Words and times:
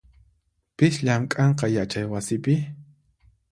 Pis 0.77 0.95
llamk'anqa 1.09 1.67
yachaywasipi? 1.75 2.53